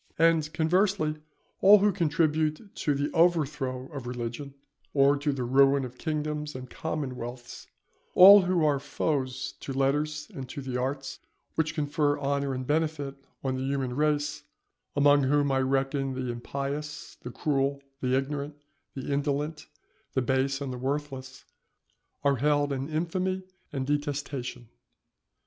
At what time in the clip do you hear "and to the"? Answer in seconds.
10.33-10.75